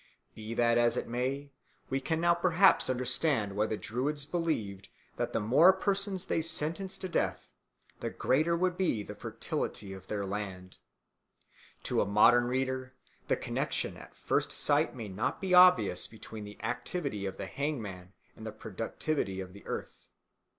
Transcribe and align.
Be 0.33 0.55
that 0.55 0.79
as 0.79 0.97
it 0.97 1.07
may, 1.07 1.51
we 1.91 2.01
can 2.01 2.19
now 2.19 2.33
perhaps 2.33 2.89
understand 2.89 3.55
why 3.55 3.67
the 3.67 3.77
Druids 3.77 4.25
believed 4.25 4.89
that 5.17 5.31
the 5.31 5.39
more 5.39 5.71
persons 5.73 6.25
they 6.25 6.41
sentenced 6.41 7.01
to 7.01 7.07
death, 7.07 7.49
the 7.99 8.09
greater 8.09 8.57
would 8.57 8.77
be 8.79 9.03
the 9.03 9.13
fertility 9.13 9.93
of 9.93 10.07
the 10.07 10.25
land. 10.25 10.79
To 11.83 12.01
a 12.01 12.05
modern 12.07 12.45
reader 12.45 12.95
the 13.27 13.37
connexion 13.37 13.95
at 13.95 14.15
first 14.17 14.51
sight 14.51 14.95
may 14.95 15.07
not 15.07 15.39
be 15.39 15.53
obvious 15.53 16.07
between 16.07 16.45
the 16.45 16.59
activity 16.63 17.27
of 17.27 17.37
the 17.37 17.45
hangman 17.45 18.13
and 18.35 18.43
the 18.43 18.51
productivity 18.51 19.39
of 19.39 19.53
the 19.53 19.63
earth. 19.67 20.07